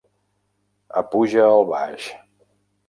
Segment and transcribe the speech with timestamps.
[1.03, 2.13] Apuja el baix.